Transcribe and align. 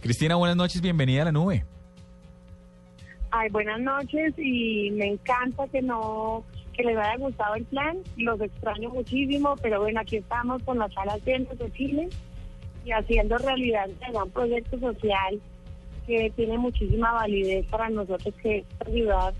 Cristina, 0.00 0.36
buenas 0.36 0.56
noches, 0.56 0.80
bienvenida 0.80 1.22
a 1.22 1.24
la 1.26 1.32
nube. 1.32 1.64
Ay, 3.30 3.50
buenas 3.50 3.80
noches 3.80 4.34
y 4.38 4.90
me 4.92 5.06
encanta 5.06 5.66
que 5.68 5.82
no 5.82 6.44
que 6.72 6.84
les 6.84 6.96
haya 6.96 7.16
gustado 7.16 7.56
el 7.56 7.64
plan, 7.64 7.98
los 8.16 8.40
extraño 8.40 8.88
muchísimo, 8.90 9.56
pero 9.60 9.80
bueno, 9.80 10.00
aquí 10.00 10.18
estamos 10.18 10.62
con 10.62 10.78
las 10.78 10.92
salas 10.92 11.20
llenas 11.26 11.58
de 11.58 11.72
Chile 11.72 12.08
y 12.84 12.92
haciendo 12.92 13.36
realidad 13.36 13.88
un 13.88 14.12
gran 14.12 14.30
proyecto 14.30 14.78
social 14.78 15.40
que 16.06 16.32
tiene 16.36 16.56
muchísima 16.56 17.12
validez 17.12 17.66
para 17.66 17.90
nosotros, 17.90 18.32
que 18.42 18.58
es 18.58 18.64
ayudar 18.86 19.34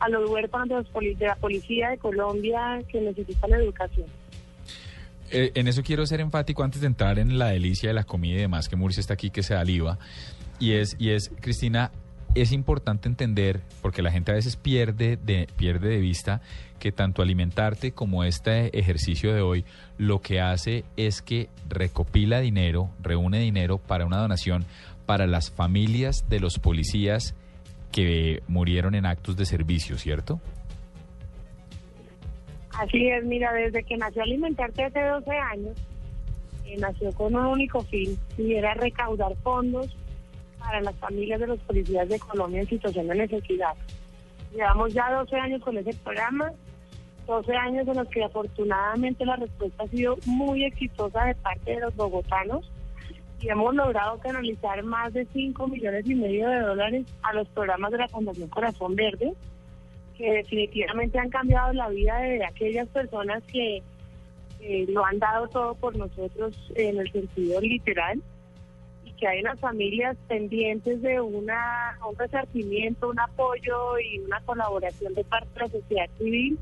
a 0.00 0.08
los 0.08 0.28
huérfanos 0.28 0.84
de, 0.92 1.16
la 1.20 1.36
policía 1.36 1.90
de 1.90 1.98
Colombia 1.98 2.82
que 2.90 3.00
necesitan 3.00 3.52
educación. 3.52 4.06
Eh, 5.32 5.52
en 5.54 5.66
eso 5.66 5.82
quiero 5.82 6.04
ser 6.06 6.20
enfático 6.20 6.62
antes 6.62 6.80
de 6.82 6.86
entrar 6.86 7.18
en 7.18 7.38
la 7.38 7.48
delicia 7.48 7.88
de 7.88 7.94
la 7.94 8.04
comida 8.04 8.36
y 8.36 8.40
demás, 8.42 8.68
que 8.68 8.76
Murcia 8.76 9.00
está 9.00 9.14
aquí, 9.14 9.30
que 9.30 9.42
se 9.42 9.54
da 9.54 9.64
Y 10.58 10.72
es, 10.72 10.94
y 10.98 11.10
es, 11.10 11.30
Cristina, 11.40 11.90
es 12.34 12.52
importante 12.52 13.08
entender, 13.08 13.60
porque 13.80 14.02
la 14.02 14.10
gente 14.10 14.30
a 14.32 14.34
veces 14.34 14.56
pierde 14.56 15.16
de, 15.16 15.48
pierde 15.56 15.88
de 15.88 15.98
vista 15.98 16.40
que 16.78 16.92
tanto 16.92 17.22
alimentarte 17.22 17.92
como 17.92 18.24
este 18.24 18.76
ejercicio 18.78 19.32
de 19.32 19.40
hoy 19.40 19.64
lo 19.98 20.20
que 20.20 20.40
hace 20.40 20.84
es 20.96 21.22
que 21.22 21.48
recopila 21.68 22.40
dinero, 22.40 22.90
reúne 23.00 23.38
dinero 23.38 23.78
para 23.78 24.04
una 24.04 24.18
donación 24.18 24.64
para 25.06 25.26
las 25.26 25.50
familias 25.50 26.28
de 26.28 26.40
los 26.40 26.58
policías 26.58 27.34
que 27.90 28.42
murieron 28.48 28.94
en 28.94 29.06
actos 29.06 29.36
de 29.36 29.46
servicio, 29.46 29.98
¿cierto? 29.98 30.40
Así 32.78 33.08
es, 33.08 33.24
mira, 33.24 33.52
desde 33.52 33.84
que 33.84 33.96
nació 33.96 34.22
Alimentarte 34.22 34.84
hace 34.84 35.02
12 35.02 35.30
años, 35.30 35.76
eh, 36.64 36.76
nació 36.78 37.12
con 37.12 37.34
un 37.34 37.46
único 37.46 37.82
fin, 37.82 38.18
y 38.38 38.54
era 38.54 38.74
recaudar 38.74 39.34
fondos 39.42 39.94
para 40.58 40.80
las 40.80 40.96
familias 40.96 41.40
de 41.40 41.48
los 41.48 41.60
policías 41.60 42.08
de 42.08 42.18
Colombia 42.18 42.60
en 42.60 42.68
situación 42.68 43.08
de 43.08 43.14
necesidad. 43.16 43.74
Llevamos 44.54 44.92
ya 44.92 45.12
12 45.12 45.36
años 45.36 45.62
con 45.62 45.76
ese 45.76 45.94
programa, 45.94 46.52
12 47.26 47.54
años 47.54 47.88
en 47.88 47.96
los 47.96 48.08
que 48.08 48.24
afortunadamente 48.24 49.24
la 49.24 49.36
respuesta 49.36 49.84
ha 49.84 49.88
sido 49.88 50.16
muy 50.26 50.64
exitosa 50.64 51.24
de 51.24 51.34
parte 51.36 51.72
de 51.72 51.80
los 51.80 51.94
bogotanos 51.94 52.70
y 53.40 53.48
hemos 53.48 53.74
logrado 53.74 54.18
canalizar 54.18 54.82
más 54.84 55.12
de 55.12 55.26
5 55.32 55.68
millones 55.68 56.06
y 56.06 56.14
medio 56.14 56.48
de 56.48 56.60
dólares 56.60 57.06
a 57.22 57.32
los 57.32 57.48
programas 57.48 57.90
de 57.92 57.98
la 57.98 58.08
Fundación 58.08 58.48
Corazón 58.48 58.94
Verde, 58.94 59.34
definitivamente 60.30 61.18
han 61.18 61.30
cambiado 61.30 61.72
la 61.72 61.88
vida 61.88 62.18
de 62.18 62.44
aquellas 62.44 62.88
personas 62.88 63.42
que 63.44 63.82
lo 64.88 65.04
han 65.04 65.18
dado 65.18 65.48
todo 65.48 65.74
por 65.74 65.96
nosotros 65.96 66.56
en 66.76 66.98
el 66.98 67.10
sentido 67.10 67.60
literal 67.60 68.22
que 69.22 69.28
hay 69.28 69.40
unas 69.40 69.60
familias 69.60 70.16
pendientes 70.26 71.00
de 71.00 71.20
una, 71.20 71.96
un 72.10 72.18
resarcimiento, 72.18 73.08
un 73.08 73.20
apoyo 73.20 73.96
y 74.00 74.18
una 74.18 74.40
colaboración 74.40 75.14
de 75.14 75.22
parte 75.22 75.46
de 75.54 75.60
la 75.60 75.68
sociedad 75.68 76.10
civil 76.18 76.58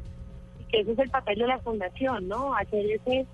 y 0.61 0.65
que 0.65 0.81
ese 0.81 0.93
es 0.93 0.99
el 0.99 1.09
papel 1.09 1.39
de 1.39 1.47
la 1.47 1.59
fundación, 1.61 2.29
¿no? 2.29 2.55
Hacer 2.55 2.85
ese 2.85 3.27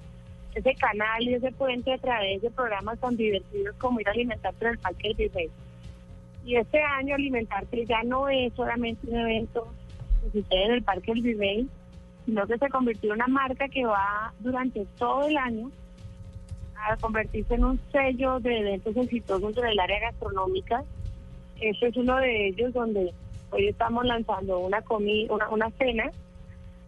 ese 0.55 0.75
canal 0.77 1.25
y 1.25 1.35
ese 1.35 1.51
puente 1.51 1.93
a 1.93 1.99
través 1.99 2.41
de 2.41 2.53
programas 2.53 3.01
tan 3.01 3.17
divertidos 3.17 3.75
como 3.79 3.99
ir 3.99 4.09
a 4.09 4.13
alimentarte 4.13 4.65
en 4.65 4.71
el 4.71 4.79
Parque 4.79 5.09
del 5.09 5.17
Virrey. 5.17 5.51
Y 6.45 6.57
este 6.57 6.81
año 6.81 7.17
alimentarte 7.17 7.85
ya 7.85 8.05
no 8.05 8.29
es 8.29 8.53
solamente 8.55 9.09
un 9.09 9.17
evento 9.17 9.67
sucede 10.31 10.65
en 10.65 10.73
el 10.73 10.83
Parque 10.83 11.13
del 11.13 11.23
Virrey, 11.23 11.69
sino 12.25 12.47
que 12.47 12.59
se 12.59 12.69
convirtió 12.69 13.11
en 13.11 13.17
una 13.17 13.29
marca 13.29 13.69
que 13.69 13.85
va 13.85 14.33
durante 14.41 14.87
todo 14.99 15.27
el 15.27 15.37
año 15.37 15.71
a 16.77 16.97
convertirse 16.97 17.55
en 17.55 17.65
un 17.65 17.81
sello 17.91 18.41
de 18.41 18.61
eventos 18.61 18.97
exitosos 18.97 19.57
en 19.57 19.67
el 19.67 19.81
área 19.81 20.01
gastronómica. 20.01 20.85
Este 21.61 21.89
es 21.89 21.97
uno 21.97 22.17
de 22.17 22.49
ellos 22.49 22.73
donde 22.73 23.13
hoy 23.51 23.69
estamos 23.69 24.05
lanzando 24.05 24.59
una 24.59 24.83
una, 25.29 25.49
una 25.49 25.71
cena 25.71 26.11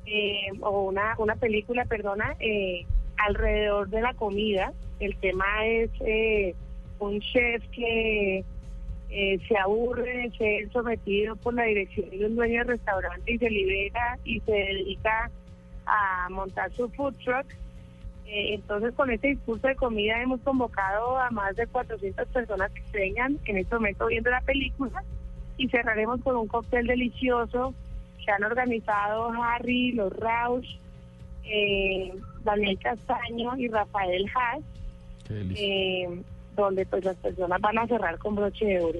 eh, 0.07 0.51
o 0.61 0.85
una, 0.85 1.15
una 1.19 1.37
película, 1.37 1.85
perdona, 1.85 2.35
eh, 2.41 2.87
alrededor 3.19 3.89
de 3.89 4.01
la 4.01 4.15
comida. 4.15 4.73
El 5.01 5.17
tema 5.17 5.45
es 5.67 5.91
eh, 6.01 6.55
un 6.99 7.21
chef 7.21 7.63
que 7.71 8.45
se 9.09 9.57
aburre 9.57 10.17
de 10.19 10.31
ser 10.37 10.73
sometido 10.73 11.35
por 11.37 11.55
la 11.55 11.65
dirección 11.65 12.11
de 12.11 12.27
un 12.27 12.37
dueño 12.37 12.59
de 12.59 12.73
restaurante 12.73 13.33
y 13.33 13.39
se 13.39 13.51
libera 13.51 14.19
y 14.25 14.41
se 14.41 14.53
dedica 14.53 15.31
a 15.87 16.29
montar 16.31 16.71
su 16.73 16.89
food 16.91 17.15
truck. 17.25 17.47
Eh, 18.27 18.55
entonces, 18.55 18.95
con 18.95 19.11
este 19.11 19.29
discurso 19.29 19.67
de 19.67 19.75
comida 19.75 20.21
hemos 20.21 20.41
convocado 20.43 21.19
a 21.19 21.31
más 21.31 21.57
de 21.57 21.67
400 21.67 22.29
personas 22.29 22.71
que 22.73 22.99
vengan 22.99 23.39
en 23.47 23.57
este 23.57 23.75
momento 23.75 24.07
viendo 24.07 24.31
la 24.31 24.43
película 24.43 25.03
y 25.57 25.69
cerraremos 25.69 26.21
con 26.21 26.37
un 26.37 26.47
cóctel 26.47 26.87
delicioso 26.87 27.75
que 28.23 28.31
han 28.31 28.45
organizado 28.45 29.33
Harry, 29.43 29.93
los 29.93 30.13
Rausch, 30.13 30.69
eh, 31.45 32.13
Daniel 32.45 32.79
Castaño 32.79 33.57
y 33.57 33.69
Rafael 33.69 34.27
Haas, 34.35 34.63
eh, 35.31 36.23
donde 36.63 36.87
pues 36.87 37.05
las 37.05 37.17
personas 37.17 37.61
van 37.61 37.79
a 37.79 37.87
cerrar 37.87 38.19
con 38.19 38.35
broche 38.35 38.65
de 38.65 38.81
oro. 38.81 38.99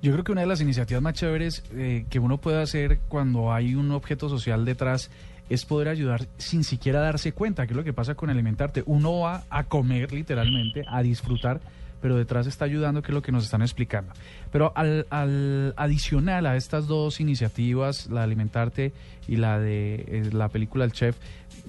Yo 0.00 0.12
creo 0.12 0.24
que 0.24 0.32
una 0.32 0.42
de 0.42 0.46
las 0.46 0.60
iniciativas 0.60 1.02
más 1.02 1.14
chéveres 1.14 1.62
que 2.08 2.18
uno 2.18 2.38
puede 2.38 2.62
hacer 2.62 3.00
cuando 3.08 3.52
hay 3.52 3.74
un 3.74 3.90
objeto 3.90 4.28
social 4.28 4.64
detrás 4.64 5.10
es 5.48 5.64
poder 5.64 5.88
ayudar 5.88 6.26
sin 6.36 6.62
siquiera 6.62 7.00
darse 7.00 7.32
cuenta, 7.32 7.66
que 7.66 7.72
es 7.72 7.76
lo 7.76 7.82
que 7.82 7.92
pasa 7.92 8.14
con 8.14 8.30
alimentarte. 8.30 8.82
Uno 8.86 9.20
va 9.20 9.44
a 9.50 9.64
comer 9.64 10.12
literalmente, 10.12 10.84
a 10.86 11.02
disfrutar, 11.02 11.60
pero 12.00 12.16
detrás 12.16 12.46
está 12.46 12.64
ayudando, 12.64 13.02
que 13.02 13.08
es 13.08 13.14
lo 13.14 13.22
que 13.22 13.32
nos 13.32 13.44
están 13.44 13.62
explicando. 13.62 14.12
Pero 14.50 14.72
al, 14.74 15.06
al 15.10 15.74
adicional 15.76 16.46
a 16.46 16.56
estas 16.56 16.86
dos 16.86 17.20
iniciativas, 17.20 18.08
la 18.08 18.20
de 18.20 18.24
alimentarte 18.24 18.92
y 19.26 19.36
la 19.36 19.58
de 19.58 20.04
eh, 20.08 20.30
la 20.32 20.48
película 20.48 20.84
El 20.84 20.92
Chef, 20.92 21.16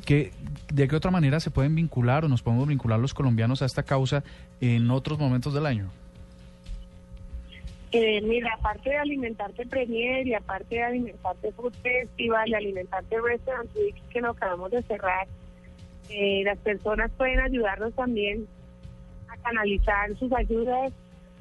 que, 0.06 0.31
¿de 0.73 0.88
qué 0.88 0.95
otra 0.95 1.12
manera 1.12 1.40
se 1.40 1.51
pueden 1.51 1.75
vincular 1.75 2.25
o 2.25 2.28
nos 2.28 2.41
podemos 2.41 2.67
vincular 2.67 3.00
los 3.00 3.13
colombianos 3.13 3.62
a 3.62 3.66
esta 3.66 3.84
causa 3.84 4.23
en 4.62 4.90
otros 4.91 5.19
momentos 5.19 5.53
del 5.53 5.66
año? 5.66 5.90
Eh, 7.91 8.22
mira, 8.22 8.53
aparte 8.56 8.91
de 8.91 8.97
alimentarte 8.97 9.66
Premier 9.66 10.28
y 10.28 10.35
aparte 10.35 10.75
de 10.75 10.84
alimentarte 10.84 11.51
Food 11.53 11.73
Festival 11.81 12.47
y 12.50 12.53
alimentarte 12.53 13.16
Restaurant 13.19 13.69
Week 13.75 13.96
que 14.11 14.22
nos 14.22 14.38
acabamos 14.38 14.69
de 14.69 14.84
cerrar, 14.84 15.28
eh, 16.09 16.44
las 16.44 16.57
personas 16.59 17.09
pueden 17.17 17.40
ayudarnos 17.40 17.94
también 17.96 18.47
canalizar 19.44 20.16
sus 20.18 20.32
ayudas, 20.34 20.94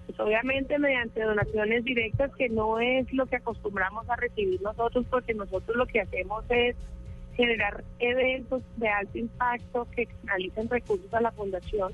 pues 0.07 0.19
obviamente 0.21 0.79
mediante 0.79 1.23
donaciones 1.23 1.85
directas, 1.85 2.35
que 2.37 2.49
no 2.49 2.79
es 2.81 3.13
lo 3.13 3.27
que 3.27 3.37
acostumbramos 3.37 4.09
a 4.09 4.17
recibir 4.17 4.61
nosotros, 4.63 5.07
porque 5.11 5.35
nosotros 5.35 5.77
lo 5.77 5.87
que 5.87 6.01
hacemos 6.01 6.45
es 6.49 6.77
generar 7.37 7.85
eventos 7.99 8.63
de 8.77 8.89
alto 8.89 9.19
impacto 9.19 9.87
que 9.95 10.07
canalicen 10.07 10.69
recursos 10.69 11.13
a 11.15 11.21
la 11.21 11.31
fundación, 11.33 11.93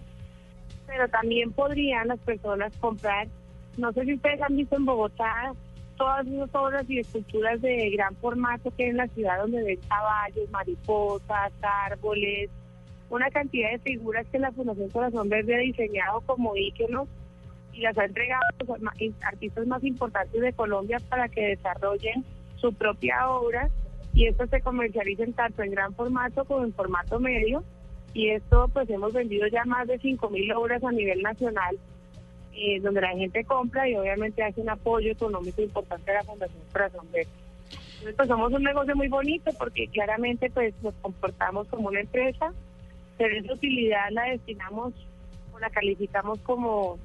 pero 0.87 1.09
también 1.09 1.53
podrían 1.53 2.09
las 2.09 2.19
personas 2.21 2.77
comprar 2.79 3.29
no 3.77 3.93
sé 3.93 4.05
si 4.05 4.15
ustedes 4.15 4.41
han 4.41 4.57
visto 4.57 4.77
en 4.77 4.85
Bogotá 4.85 5.53
todas 5.97 6.27
esas 6.27 6.55
obras 6.55 6.89
y 6.89 6.99
esculturas 6.99 7.61
de 7.61 7.91
gran 7.91 8.15
formato 8.17 8.71
que 8.77 8.85
hay 8.85 8.91
en 8.91 8.97
la 8.99 9.09
ciudad 9.09 9.39
donde 9.39 9.63
ven 9.63 9.81
caballos, 9.89 10.51
mariposas, 10.51 11.53
árboles, 11.63 12.51
una 13.11 13.31
cantidad 13.31 13.71
de 13.71 13.79
figuras 13.79 14.27
que 14.31 14.39
la 14.39 14.53
Fundación 14.53 14.91
Corazón 14.91 15.29
Verde 15.29 15.55
ha 15.55 15.59
diseñado 15.59 16.21
como 16.23 16.57
íconos 16.57 17.09
y 17.73 17.81
las 17.81 17.97
ha 17.99 18.05
entregado 18.05 18.43
a 18.59 18.65
los 18.79 19.15
artistas 19.23 19.67
más 19.67 19.83
importantes 19.85 20.41
de 20.41 20.53
Colombia 20.53 21.01
para 21.09 21.29
que 21.29 21.49
desarrollen 21.49 22.25
su 22.57 22.73
propia 22.73 23.29
obra 23.29 23.69
y 24.15 24.27
esto 24.27 24.47
se 24.47 24.61
comercialicen 24.61 25.33
tanto 25.33 25.63
en 25.63 25.73
gran 25.73 25.95
formato 25.95 26.45
como 26.45 26.65
en 26.65 26.73
formato 26.73 27.19
medio 27.19 27.65
y 28.13 28.31
esto 28.31 28.69
pues 28.73 28.89
hemos 28.91 29.13
vendido 29.13 29.47
ya 29.49 29.65
más 29.65 29.89
de 29.89 29.99
5.000 30.01 30.57
obras 30.57 30.85
a 30.85 30.93
nivel 30.93 31.21
nacional 31.23 31.77
eh, 32.57 32.81
donde 32.81 33.01
la 33.01 33.09
gente 33.09 33.45
compra 33.45 33.89
y 33.89 33.97
obviamente 33.97 34.45
hace 34.45 34.61
un 34.61 34.71
apoyo 34.71 35.11
económico 35.11 35.61
importante 35.61 36.13
a 36.13 36.15
la 36.15 36.23
Fundación 36.23 36.63
Corazón 36.73 37.07
Verde. 37.13 37.29
Entonces, 37.99 38.15
pues, 38.17 38.29
somos 38.29 38.53
un 38.53 38.63
negocio 38.63 38.95
muy 38.95 39.09
bonito 39.09 39.51
porque 39.59 39.89
claramente 39.89 40.51
pues 40.51 40.73
nos 40.83 40.95
comportamos 40.97 41.67
como 41.67 41.89
una 41.89 42.01
empresa, 42.01 42.53
pero 43.19 43.37
esa 43.37 43.53
utilidad 43.53 44.11
la 44.11 44.25
destinamos 44.25 44.93
o 45.53 45.59
la 45.59 45.71
calificamos 45.71 46.39
como 46.41 46.99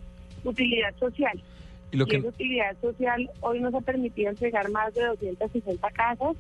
utilidad 0.44 0.96
social. 0.98 1.42
Y, 1.92 1.98
lo 1.98 2.06
que... 2.06 2.18
esa 2.18 2.30
utilidad 2.30 2.78
social 2.82 3.30
hoy 3.42 3.60
nos 3.60 3.74
ha 3.74 3.82
permitido 3.82 4.30
entregar 4.30 4.70
más 4.70 4.94
de 4.94 5.06
260 5.06 5.90
casas 5.92 6.36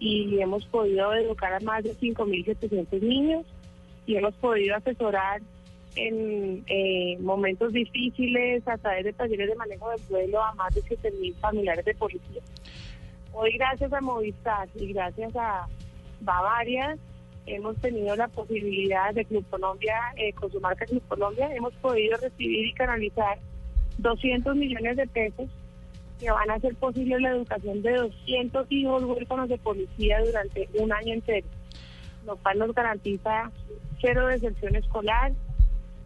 y 0.00 0.40
hemos 0.40 0.66
podido 0.66 1.14
educar 1.14 1.52
a 1.54 1.60
más 1.60 1.84
de 1.84 1.94
5.700 1.94 3.00
niños 3.00 3.44
y 4.06 4.16
hemos 4.16 4.34
podido 4.34 4.76
asesorar 4.76 5.40
en 5.96 6.64
eh, 6.66 7.16
momentos 7.20 7.72
difíciles 7.72 8.66
a 8.66 8.76
través 8.78 9.04
de 9.04 9.12
talleres 9.12 9.48
de 9.48 9.54
manejo 9.54 9.90
del 9.90 10.06
duelo 10.08 10.42
a 10.42 10.52
más 10.54 10.74
de 10.74 10.82
7.000 10.82 11.34
familiares 11.36 11.84
de 11.84 11.94
policía. 11.94 12.42
Hoy 13.32 13.52
gracias 13.56 13.92
a 13.92 14.00
Movistar 14.00 14.68
y 14.74 14.92
gracias 14.92 15.34
a 15.36 15.66
Bavaria 16.20 16.96
hemos 17.46 17.76
tenido 17.76 18.16
la 18.16 18.28
posibilidad 18.28 19.12
de 19.14 19.24
Club 19.24 19.44
Colombia, 19.50 19.96
eh, 20.16 20.32
con 20.32 20.50
su 20.50 20.60
marca 20.60 20.86
Club 20.86 21.02
Colombia, 21.08 21.54
hemos 21.54 21.74
podido 21.74 22.16
recibir 22.18 22.66
y 22.66 22.72
canalizar 22.72 23.38
200 23.98 24.56
millones 24.56 24.96
de 24.96 25.06
pesos 25.06 25.48
que 26.18 26.30
van 26.30 26.50
a 26.50 26.54
hacer 26.54 26.74
posible 26.76 27.20
la 27.20 27.30
educación 27.30 27.82
de 27.82 27.96
200 27.96 28.66
hijos 28.70 29.04
huérfanos 29.04 29.48
de 29.48 29.58
policía 29.58 30.20
durante 30.24 30.68
un 30.74 30.92
año 30.92 31.14
entero, 31.14 31.46
lo 32.26 32.36
cual 32.36 32.58
nos 32.58 32.74
garantiza 32.74 33.50
cero 34.00 34.26
deserción 34.28 34.76
escolar 34.76 35.32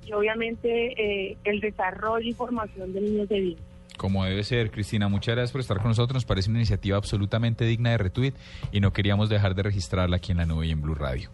y 0.05 0.13
obviamente 0.13 1.31
eh, 1.31 1.37
el 1.45 1.61
desarrollo 1.61 2.27
y 2.27 2.33
formación 2.33 2.93
de 2.93 3.01
niños 3.01 3.29
de 3.29 3.41
bien. 3.41 3.59
Como 3.99 4.25
debe 4.25 4.45
ser, 4.45 4.71
Cristina, 4.71 5.09
muchas 5.09 5.35
gracias 5.35 5.51
por 5.51 5.61
estar 5.61 5.79
con 5.79 5.89
nosotros. 5.89 6.15
Nos 6.15 6.25
parece 6.25 6.49
una 6.49 6.61
iniciativa 6.61 6.97
absolutamente 6.97 7.65
digna 7.65 7.91
de 7.91 7.99
retweet 7.99 8.33
y 8.71 8.81
no 8.81 8.93
queríamos 8.93 9.29
dejar 9.29 9.57
de 9.57 9.65
registrarla 9.65 10.17
aquí 10.17 10.31
en 10.31 10.39
la 10.39 10.47
nube 10.47 10.69
y 10.69 10.71
en 10.71 10.81
Blue 10.81 10.95
Radio. 10.95 11.31